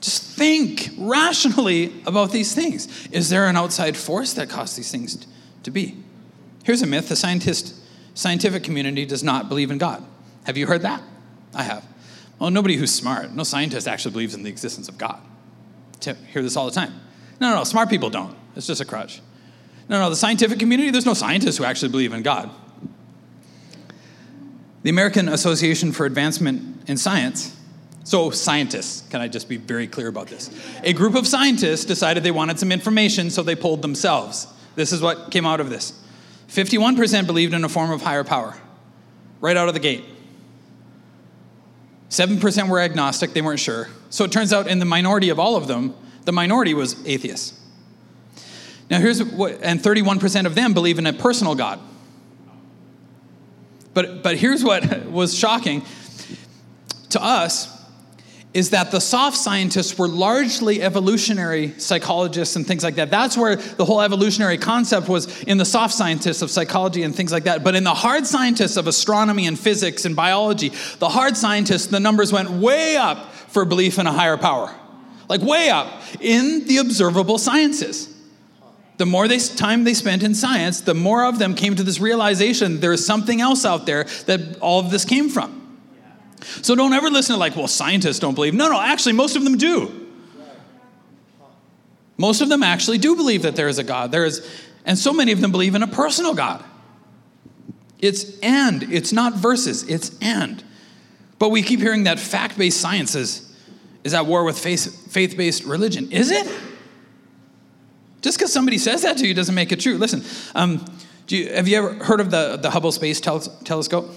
[0.00, 3.08] Just think rationally about these things.
[3.10, 5.26] Is there an outside force that caused these things
[5.62, 5.96] to be?
[6.62, 7.74] Here's a myth the scientist
[8.14, 10.04] scientific community does not believe in God.
[10.44, 11.02] Have you heard that?
[11.54, 11.84] I have.
[12.38, 15.20] Well, nobody who's smart, no scientist actually believes in the existence of God.
[16.06, 16.92] I hear this all the time.
[17.40, 18.36] No, no, no, smart people don't.
[18.56, 19.20] It's just a crutch.
[19.88, 22.50] No, no, the scientific community, there's no scientists who actually believe in God.
[24.82, 27.56] The American Association for Advancement in Science,
[28.04, 30.50] so scientists, can I just be very clear about this?
[30.82, 34.46] A group of scientists decided they wanted some information, so they polled themselves.
[34.74, 36.03] This is what came out of this
[36.54, 38.56] 51% believed in a form of higher power,
[39.40, 40.04] right out of the gate.
[42.10, 43.88] 7% were agnostic, they weren't sure.
[44.08, 47.60] So it turns out, in the minority of all of them, the minority was atheists.
[48.88, 51.80] Now, here's what, and 31% of them believe in a personal God.
[53.92, 55.84] But, but here's what was shocking
[57.10, 57.73] to us
[58.54, 63.10] is that the soft scientists were largely evolutionary psychologists and things like that.
[63.10, 67.32] That's where the whole evolutionary concept was in the soft scientists of psychology and things
[67.32, 67.64] like that.
[67.64, 70.68] But in the hard scientists of astronomy and physics and biology,
[71.00, 74.72] the hard scientists, the numbers went way up for belief in a higher power.
[75.28, 78.08] Like way up in the observable sciences.
[78.98, 81.98] The more they, time they spent in science, the more of them came to this
[81.98, 85.63] realization there is something else out there that all of this came from.
[86.40, 88.54] So don't ever listen to, like, well, scientists don't believe.
[88.54, 90.08] No, no, actually, most of them do.
[92.16, 94.12] Most of them actually do believe that there is a God.
[94.12, 94.48] There is,
[94.84, 96.64] and so many of them believe in a personal God.
[97.98, 100.62] It's and, it's not versus, it's and.
[101.38, 103.52] But we keep hearing that fact based science is,
[104.04, 106.12] is at war with faith based religion.
[106.12, 106.46] Is it?
[108.20, 109.98] Just because somebody says that to you doesn't make it true.
[109.98, 110.22] Listen,
[110.54, 110.84] um,
[111.28, 114.10] you, have you ever heard of the, the Hubble Space tel- Telescope?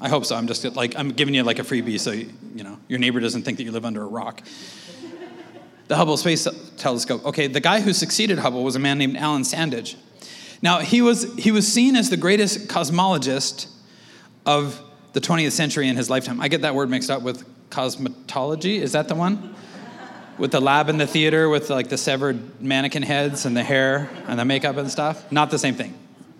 [0.00, 0.36] I hope so.
[0.36, 3.42] I'm just like I'm giving you like a freebie, so you, know your neighbor doesn't
[3.42, 4.42] think that you live under a rock.
[5.88, 7.24] The Hubble Space Telescope.
[7.24, 9.96] Okay, the guy who succeeded Hubble was a man named Alan Sandage.
[10.60, 13.68] Now he was he was seen as the greatest cosmologist
[14.44, 14.80] of
[15.12, 16.40] the 20th century in his lifetime.
[16.40, 18.80] I get that word mixed up with cosmetology.
[18.80, 19.54] Is that the one?
[20.38, 24.10] with the lab and the theater with like the severed mannequin heads and the hair
[24.26, 25.30] and the makeup and stuff.
[25.32, 25.94] Not the same thing.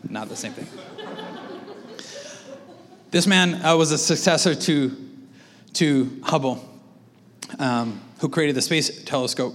[0.09, 0.67] Not the same thing.
[3.13, 4.97] This man uh, was a successor to,
[5.75, 6.63] to Hubble,
[7.61, 9.55] um, who created the Space Telescope.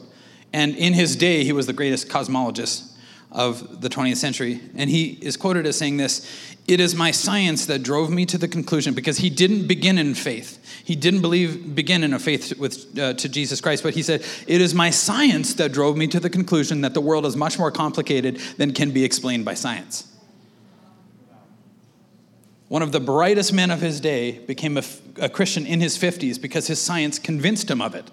[0.54, 2.94] And in his day, he was the greatest cosmologist
[3.30, 4.62] of the 20th century.
[4.76, 8.38] And he is quoted as saying this It is my science that drove me to
[8.38, 10.58] the conclusion, because he didn't begin in faith.
[10.86, 14.26] He didn't believe, begin in a faith with, uh, to Jesus Christ, but he said,
[14.48, 17.60] It is my science that drove me to the conclusion that the world is much
[17.60, 20.08] more complicated than can be explained by science
[22.72, 24.84] one of the brightest men of his day, became a,
[25.18, 28.10] a, Christian in his 50s because his science convinced him of it.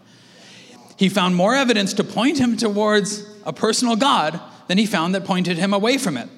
[0.97, 5.25] He found more evidence to point him towards a personal God than he found that
[5.25, 6.29] pointed him away from it.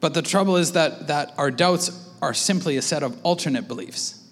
[0.00, 1.90] But the trouble is that, that our doubts
[2.22, 4.26] are simply a set of alternate beliefs.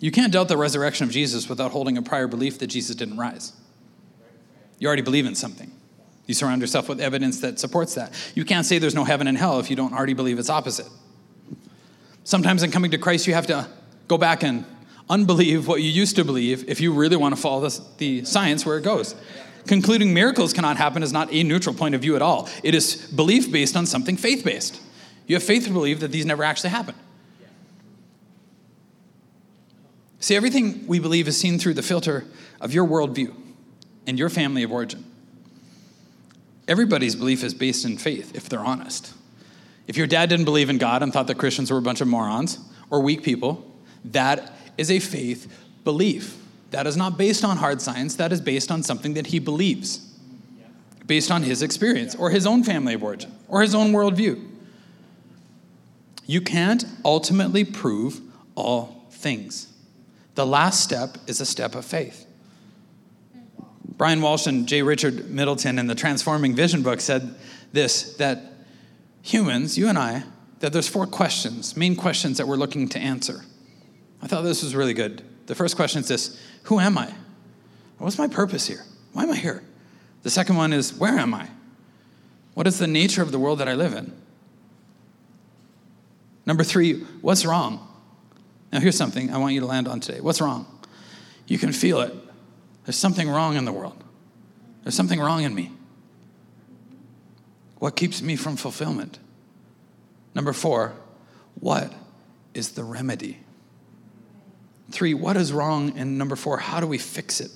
[0.00, 3.18] You can't doubt the resurrection of Jesus without holding a prior belief that Jesus didn't
[3.18, 3.52] rise.
[4.80, 5.70] You already believe in something.
[6.26, 8.12] You surround yourself with evidence that supports that.
[8.34, 10.86] You can't say there's no heaven and hell if you don't already believe it's opposite.
[12.24, 13.66] Sometimes in coming to Christ, you have to
[14.06, 14.64] go back and
[15.08, 18.78] unbelieve what you used to believe if you really want to follow the, science where
[18.78, 19.14] it goes.
[19.66, 22.48] Concluding miracles cannot happen is not a neutral point of view at all.
[22.62, 24.80] It is belief based on something faith based.
[25.26, 26.98] You have faith to believe that these never actually happened.
[30.20, 32.24] See, everything we believe is seen through the filter
[32.60, 33.34] of your worldview
[34.06, 35.04] and your family of origin.
[36.70, 39.12] Everybody's belief is based in faith, if they're honest.
[39.88, 42.06] If your dad didn't believe in God and thought that Christians were a bunch of
[42.06, 43.68] morons or weak people,
[44.04, 45.52] that is a faith
[45.82, 46.40] belief.
[46.70, 50.14] That is not based on hard science, that is based on something that he believes,
[51.08, 54.48] based on his experience or his own family of origin or his own worldview.
[56.24, 58.20] You can't ultimately prove
[58.54, 59.72] all things.
[60.36, 62.26] The last step is a step of faith.
[64.00, 64.80] Brian Walsh and J.
[64.80, 67.34] Richard Middleton in the Transforming Vision book said
[67.74, 68.40] this that
[69.20, 70.22] humans, you and I,
[70.60, 73.44] that there's four questions, main questions that we're looking to answer.
[74.22, 75.22] I thought this was really good.
[75.48, 77.12] The first question is this Who am I?
[77.98, 78.86] What's my purpose here?
[79.12, 79.62] Why am I here?
[80.22, 81.48] The second one is Where am I?
[82.54, 84.14] What is the nature of the world that I live in?
[86.46, 87.86] Number three, what's wrong?
[88.72, 90.22] Now, here's something I want you to land on today.
[90.22, 90.64] What's wrong?
[91.46, 92.14] You can feel it.
[92.84, 94.02] There's something wrong in the world.
[94.82, 95.72] There's something wrong in me.
[97.78, 99.18] What keeps me from fulfillment?
[100.34, 100.94] Number four,
[101.58, 101.92] what
[102.54, 103.38] is the remedy?
[104.90, 105.96] Three, what is wrong?
[105.96, 107.50] And number four, how do we fix it?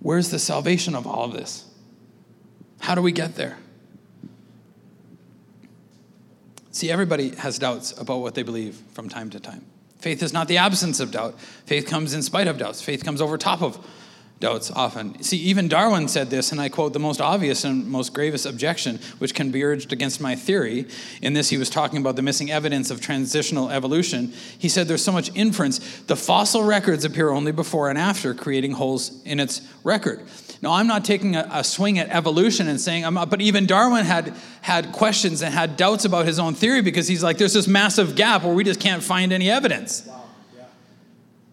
[0.00, 1.64] Where's the salvation of all of this?
[2.80, 3.56] How do we get there?
[6.72, 9.64] See, everybody has doubts about what they believe from time to time.
[10.02, 11.38] Faith is not the absence of doubt.
[11.64, 12.82] Faith comes in spite of doubts.
[12.82, 13.78] Faith comes over top of
[14.42, 15.22] doubts often.
[15.22, 18.98] See, even Darwin said this, and I quote, the most obvious and most gravest objection
[19.18, 20.86] which can be urged against my theory.
[21.22, 24.32] In this, he was talking about the missing evidence of transitional evolution.
[24.58, 25.78] He said there's so much inference.
[26.02, 30.20] The fossil records appear only before and after, creating holes in its record.
[30.60, 33.66] Now, I'm not taking a, a swing at evolution and saying, I'm not, but even
[33.66, 37.54] Darwin had, had questions and had doubts about his own theory because he's like, there's
[37.54, 40.04] this massive gap where we just can't find any evidence.
[40.04, 40.22] Wow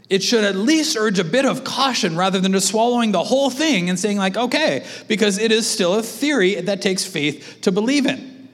[0.10, 3.50] it should at least urge a bit of caution rather than just swallowing the whole
[3.50, 7.72] thing and saying, like, okay, because it is still a theory that takes faith to
[7.72, 8.50] believe in.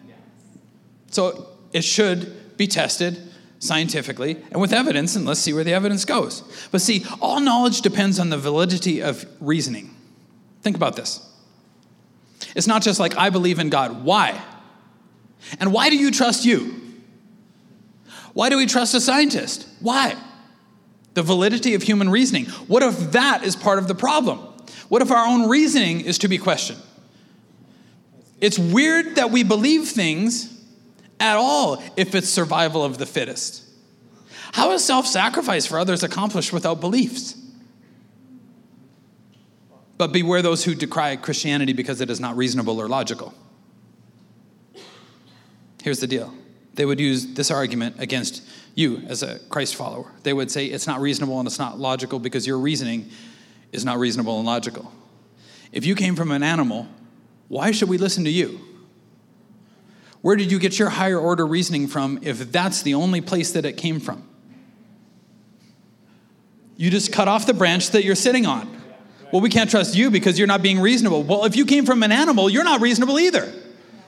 [1.12, 3.18] So it should be tested
[3.60, 6.44] scientifically and with evidence, and let's see where the evidence goes.
[6.72, 9.96] But see, all knowledge depends on the validity of reasoning.
[10.62, 11.26] Think about this.
[12.54, 14.04] It's not just like, I believe in God.
[14.04, 14.42] Why?
[15.60, 16.82] And why do you trust you?
[18.34, 19.68] Why do we trust a scientist?
[19.80, 20.16] Why?
[21.16, 22.46] The validity of human reasoning.
[22.68, 24.38] What if that is part of the problem?
[24.90, 26.82] What if our own reasoning is to be questioned?
[28.40, 30.52] It's weird that we believe things
[31.20, 33.64] at all if it's survival of the fittest.
[34.52, 37.42] How is self sacrifice for others accomplished without beliefs?
[39.98, 43.34] But beware those who decry Christianity because it is not reasonable or logical.
[45.82, 46.34] Here's the deal
[46.74, 48.44] they would use this argument against
[48.76, 50.12] you as a Christ follower.
[50.24, 53.10] They would say it's not reasonable and it's not logical because your reasoning
[53.72, 54.92] is not reasonable and logical.
[55.72, 56.88] If you came from an animal,
[57.48, 58.60] why should we listen to you?
[60.22, 63.66] Where did you get your higher order reasoning from if that's the only place that
[63.66, 64.28] it came from?
[66.78, 68.82] You just cut off the branch that you're sitting on.
[69.32, 71.24] Well, we can't trust you because you're not being reasonable.
[71.24, 73.52] Well, if you came from an animal, you're not reasonable either.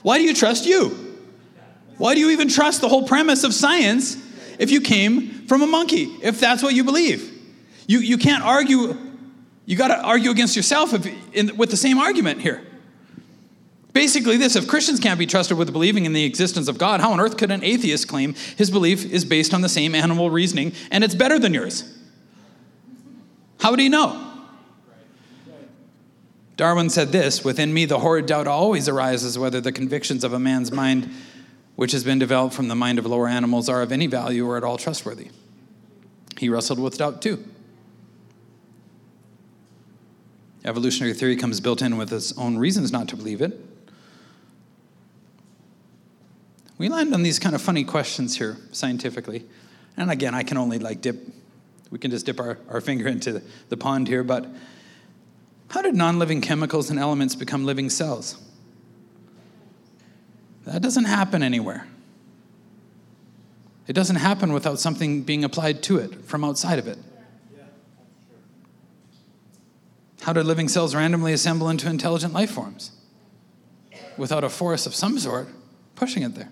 [0.01, 1.17] Why do you trust you?
[1.97, 4.17] Why do you even trust the whole premise of science
[4.59, 7.33] if you came from a monkey, if that's what you believe?
[7.87, 8.97] You, you can't argue,
[9.65, 12.65] you got to argue against yourself if, in, with the same argument here.
[13.93, 17.11] Basically, this if Christians can't be trusted with believing in the existence of God, how
[17.11, 20.73] on earth could an atheist claim his belief is based on the same animal reasoning
[20.91, 21.97] and it's better than yours?
[23.59, 24.23] How would he know?
[26.57, 30.39] Darwin said this Within me, the horrid doubt always arises whether the convictions of a
[30.39, 31.09] man's mind
[31.77, 34.57] which has been developed from the mind of lower animals, are of any value or
[34.57, 35.29] at all trustworthy.
[36.37, 37.45] He wrestled with doubt too.
[40.65, 43.63] Evolutionary theory comes built in with its own reasons not to believe it.
[46.79, 49.45] We land on these kind of funny questions here scientifically.
[49.95, 51.27] And again, I can only like dip,
[51.91, 54.47] we can just dip our, our finger into the pond here, but
[55.69, 58.35] how did non living chemicals and elements become living cells?
[60.67, 61.87] That doesn't happen anywhere.
[63.87, 66.97] It doesn't happen without something being applied to it from outside of it.
[70.21, 72.91] How did living cells randomly assemble into intelligent life forms?
[74.17, 75.47] Without a force of some sort
[75.95, 76.49] pushing it there.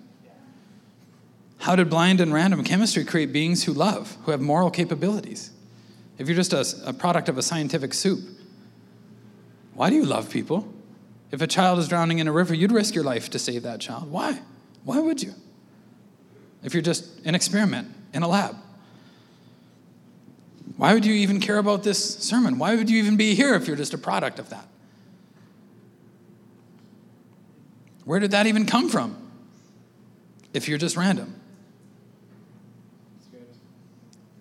[1.58, 5.50] How did blind and random chemistry create beings who love, who have moral capabilities?
[6.16, 8.20] If you're just a, a product of a scientific soup,
[9.74, 10.72] why do you love people?
[11.30, 13.80] If a child is drowning in a river, you'd risk your life to save that
[13.80, 14.10] child.
[14.10, 14.40] Why?
[14.84, 15.34] Why would you?
[16.62, 18.56] If you're just an experiment in a lab.
[20.76, 22.58] Why would you even care about this sermon?
[22.58, 24.66] Why would you even be here if you're just a product of that?
[28.04, 29.16] Where did that even come from?
[30.52, 31.34] If you're just random.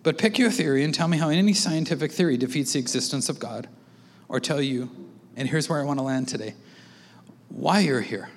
[0.04, 3.40] But pick your theory and tell me how any scientific theory defeats the existence of
[3.40, 3.68] God,
[4.30, 4.90] or tell you,
[5.36, 6.54] and here's where I want to land today
[7.50, 8.30] why you're here.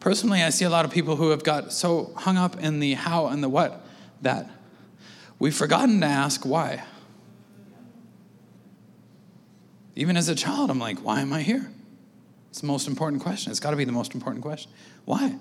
[0.00, 2.94] Personally, I see a lot of people who have got so hung up in the
[2.94, 3.84] how and the what
[4.22, 4.48] that
[5.40, 6.84] we've forgotten to ask why.
[9.96, 11.70] Even as a child, I'm like, why am I here?
[12.50, 13.50] It's the most important question.
[13.50, 14.70] It's got to be the most important question.
[15.06, 15.36] Why?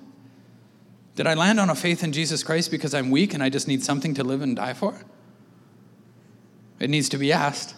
[1.15, 3.67] Did I land on a faith in Jesus Christ because I'm weak and I just
[3.67, 4.99] need something to live and die for?
[6.79, 7.75] It needs to be asked.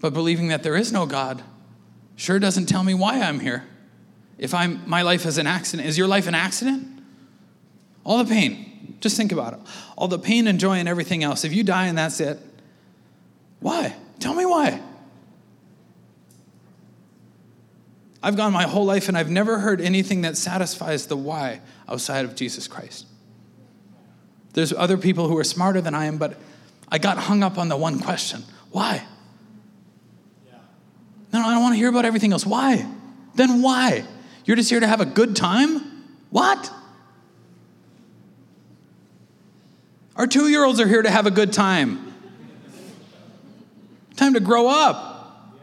[0.00, 1.42] But believing that there is no God
[2.16, 3.64] sure doesn't tell me why I'm here.
[4.38, 6.86] If I'm, my life is an accident, is your life an accident?
[8.04, 9.60] All the pain, just think about it.
[9.96, 11.44] All the pain and joy and everything else.
[11.44, 12.38] If you die and that's it,
[13.60, 13.94] why?
[14.20, 14.80] Tell me why.
[18.22, 22.24] I've gone my whole life and I've never heard anything that satisfies the why outside
[22.24, 23.06] of Jesus Christ.
[24.54, 26.36] There's other people who are smarter than I am, but
[26.88, 29.04] I got hung up on the one question why?
[31.32, 32.46] No, no, I don't want to hear about everything else.
[32.46, 32.86] Why?
[33.34, 34.04] Then why?
[34.44, 35.80] You're just here to have a good time?
[36.30, 36.70] What?
[40.16, 42.14] Our two year olds are here to have a good time.
[44.16, 45.54] Time to grow up.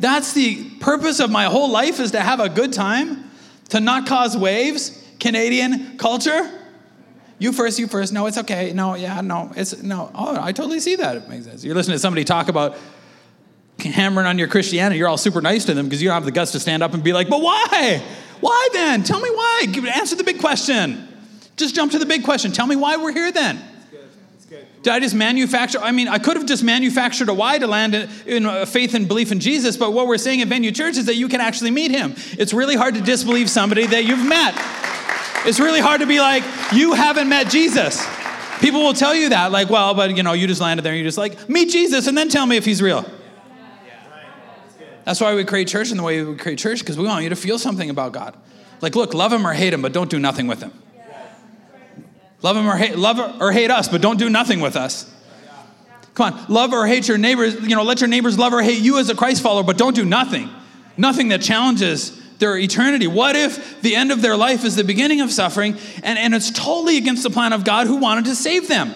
[0.00, 3.30] That's the purpose of my whole life is to have a good time,
[3.68, 4.96] to not cause waves.
[5.20, 6.50] Canadian culture.
[7.38, 8.12] You first, you first.
[8.12, 8.72] No, it's okay.
[8.72, 10.10] No, yeah, no, it's no.
[10.14, 11.16] Oh, I totally see that.
[11.16, 11.62] It makes sense.
[11.62, 12.76] You're listening to somebody talk about
[13.82, 14.98] hammering on your Christianity.
[14.98, 16.94] You're all super nice to them because you don't have the guts to stand up
[16.94, 18.02] and be like, but why?
[18.40, 19.02] Why then?
[19.02, 19.66] Tell me why.
[19.94, 21.08] Answer the big question.
[21.56, 22.52] Just jump to the big question.
[22.52, 23.62] Tell me why we're here then.
[24.82, 25.78] Did I just manufacture?
[25.78, 28.94] I mean, I could have just manufactured a why to land in, in uh, faith
[28.94, 31.40] and belief in Jesus, but what we're saying at Venue Church is that you can
[31.40, 32.14] actually meet him.
[32.38, 34.54] It's really hard to disbelieve somebody that you've met.
[35.46, 38.06] It's really hard to be like, you haven't met Jesus.
[38.60, 40.98] People will tell you that, like, well, but you know, you just landed there and
[40.98, 43.04] you're just like, meet Jesus and then tell me if he's real.
[45.04, 47.30] That's why we create church in the way we create church, because we want you
[47.30, 48.36] to feel something about God.
[48.80, 50.72] Like, look, love him or hate him, but don't do nothing with him.
[52.42, 55.12] Love him or hate, love or hate us, but don't do nothing with us.
[56.14, 58.80] Come on, love or hate your neighbors, you know, let your neighbors love or hate
[58.80, 60.48] you as a Christ follower, but don't do nothing.
[60.96, 63.06] Nothing that challenges their eternity.
[63.06, 66.50] What if the end of their life is the beginning of suffering and, and it's
[66.50, 68.92] totally against the plan of God who wanted to save them?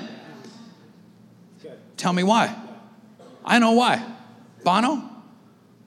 [1.96, 2.54] Tell me why.
[3.44, 4.04] I know why.
[4.64, 5.08] Bono,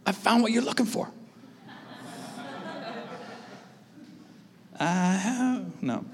[0.07, 1.11] I found what you're looking for.
[4.79, 6.05] I have, no.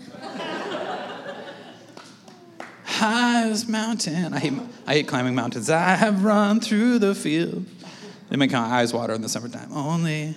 [2.85, 4.33] Highest mountain.
[4.33, 4.53] I hate,
[4.87, 5.69] I hate climbing mountains.
[5.69, 7.67] I have run through the field.
[8.29, 9.71] They make my eyes water in the summertime.
[9.71, 10.35] Only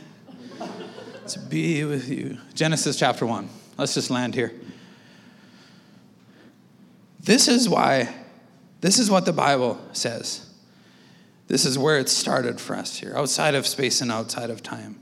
[1.29, 2.37] to be with you.
[2.53, 3.49] Genesis chapter 1.
[3.79, 4.53] Let's just land here.
[7.21, 8.15] This is why,
[8.83, 10.46] this is what the Bible says.
[11.49, 14.99] This is where it started for us here, outside of space and outside of time.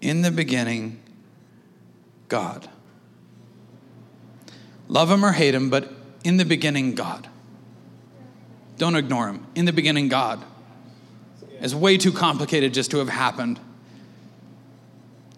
[0.00, 1.00] In the beginning,
[2.28, 2.68] God.
[4.88, 5.92] Love him or hate him, but
[6.24, 7.28] in the beginning, God.
[8.76, 9.46] Don't ignore him.
[9.54, 10.44] In the beginning, God.
[11.60, 13.60] It's way too complicated just to have happened.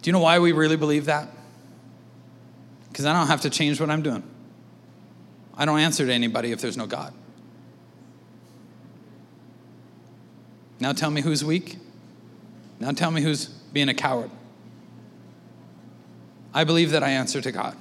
[0.03, 1.29] Do you know why we really believe that?
[2.89, 4.23] Because I don't have to change what I'm doing.
[5.55, 7.12] I don't answer to anybody if there's no God.
[10.81, 11.79] Now tell me who's weak.
[12.81, 14.31] Now tell me who's being a coward.
[16.53, 17.77] I believe that I answer to God.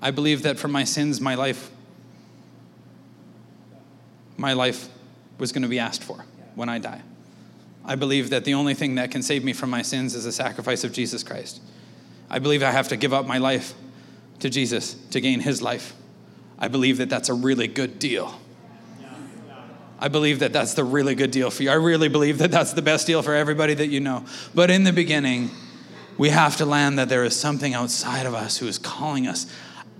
[0.00, 1.70] I believe that for my sins, my life,
[4.36, 4.88] my life
[5.38, 7.02] was going to be asked for when I die.
[7.84, 10.32] I believe that the only thing that can save me from my sins is the
[10.32, 11.60] sacrifice of Jesus Christ.
[12.28, 13.74] I believe I have to give up my life
[14.40, 15.94] to Jesus to gain his life.
[16.58, 18.38] I believe that that's a really good deal.
[19.98, 21.70] I believe that that's the really good deal for you.
[21.70, 24.24] I really believe that that's the best deal for everybody that you know.
[24.54, 25.50] But in the beginning,
[26.18, 29.46] we have to land that there is something outside of us who is calling us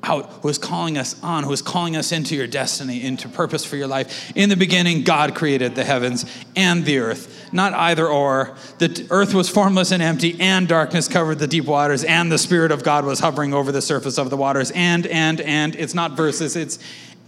[0.03, 3.65] out, who is calling us on, who is calling us into your destiny, into purpose
[3.65, 4.33] for your life.
[4.37, 8.55] In the beginning, God created the heavens and the earth, not either or.
[8.79, 12.71] The earth was formless and empty, and darkness covered the deep waters, and the Spirit
[12.71, 14.71] of God was hovering over the surface of the waters.
[14.73, 16.79] And, and, and, it's not verses, it's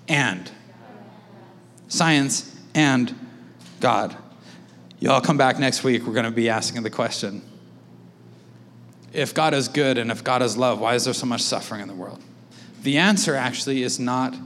[0.07, 0.51] and.
[1.89, 3.15] Science and
[3.81, 4.17] God.
[5.01, 6.05] Y'all come back next week.
[6.05, 7.43] We're going to be asking the question
[9.13, 11.81] if God is good and if God is love, why is there so much suffering
[11.81, 12.23] in the world?
[12.83, 14.37] The answer actually is not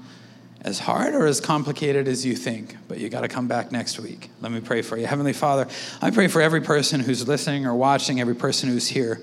[0.62, 3.99] as hard or as complicated as you think, but you got to come back next
[3.99, 4.31] week.
[4.41, 5.07] Let me pray for you.
[5.07, 5.66] Heavenly Father,
[6.01, 9.20] I pray for every person who's listening or watching, every person who's here,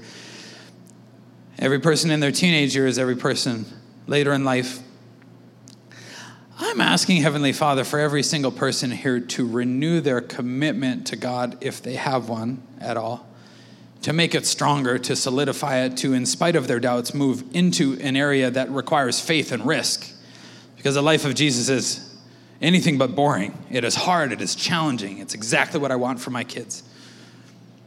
[1.58, 3.66] every person in their teenage years, every person
[4.06, 4.84] later in life
[6.62, 11.58] I'm asking Heavenly Father for every single person here to renew their commitment to God
[11.62, 13.26] if they have one at all,
[14.02, 17.98] to make it stronger, to solidify it, to, in spite of their doubts, move into
[18.02, 20.12] an area that requires faith and risk.
[20.76, 22.18] Because the life of Jesus is
[22.62, 23.58] anything but boring.
[23.72, 25.20] It is hard, it is challenging.
[25.20, 26.84] It's exactly what I want for my kids.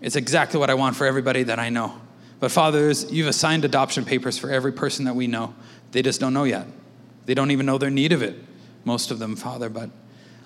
[0.01, 2.01] It's exactly what I want for everybody that I know.
[2.41, 5.55] But, fathers, you've assigned adoption papers for every person that we know.
[5.91, 6.67] They just don't know yet.
[7.27, 8.35] They don't even know their need of it
[8.85, 9.91] most of them, Father, but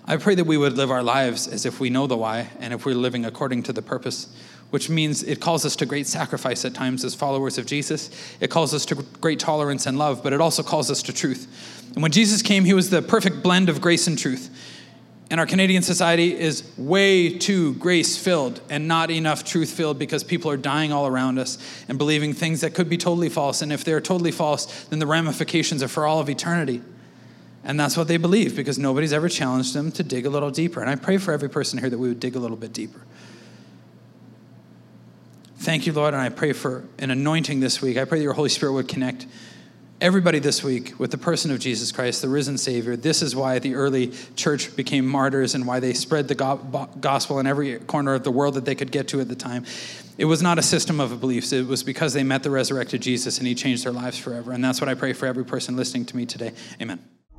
[0.08, 2.72] I pray that we would live our lives as if we know the why and
[2.72, 4.28] if we're living according to the purpose,
[4.70, 8.10] which means it calls us to great sacrifice at times as followers of Jesus.
[8.38, 11.90] It calls us to great tolerance and love, but it also calls us to truth.
[11.94, 14.50] And when Jesus came, he was the perfect blend of grace and truth.
[15.28, 20.22] And our Canadian society is way too grace filled and not enough truth filled because
[20.22, 21.58] people are dying all around us
[21.88, 23.60] and believing things that could be totally false.
[23.60, 26.80] And if they're totally false, then the ramifications are for all of eternity.
[27.66, 30.80] And that's what they believe because nobody's ever challenged them to dig a little deeper.
[30.80, 33.00] And I pray for every person here that we would dig a little bit deeper.
[35.58, 37.96] Thank you, Lord, and I pray for an anointing this week.
[37.96, 39.26] I pray that your Holy Spirit would connect
[40.00, 42.94] everybody this week with the person of Jesus Christ, the risen Savior.
[42.94, 47.40] This is why the early church became martyrs and why they spread the go- gospel
[47.40, 49.64] in every corner of the world that they could get to at the time.
[50.18, 53.38] It was not a system of beliefs, it was because they met the resurrected Jesus
[53.38, 54.52] and he changed their lives forever.
[54.52, 56.52] And that's what I pray for every person listening to me today.
[56.80, 57.15] Amen.